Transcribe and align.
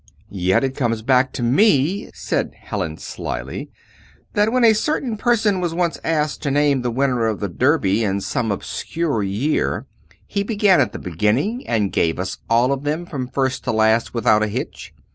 "Yet 0.31 0.63
it 0.63 0.75
comes 0.75 1.03
back 1.03 1.31
to 1.33 1.43
me," 1.43 2.09
said 2.11 2.55
Hallin, 2.59 2.97
slily, 2.97 3.69
"that 4.33 4.51
when 4.51 4.63
a 4.65 4.73
certain 4.73 5.15
person 5.15 5.61
was 5.61 5.75
once 5.75 5.99
asked 6.03 6.41
to 6.41 6.49
name 6.49 6.81
the 6.81 6.89
winner 6.89 7.27
of 7.27 7.39
the 7.39 7.47
Derby 7.47 8.03
in 8.03 8.19
some 8.19 8.51
obscure 8.51 9.21
year, 9.21 9.85
he 10.25 10.41
began 10.41 10.81
at 10.81 10.91
the 10.91 10.97
beginning, 10.97 11.67
and 11.67 11.93
gave 11.93 12.17
us 12.17 12.39
all 12.49 12.71
of 12.73 12.81
them, 12.81 13.05
from 13.05 13.27
first 13.27 13.63
to 13.65 13.71
last, 13.71 14.11
without 14.11 14.41
a 14.41 14.47
hitch." 14.47 14.91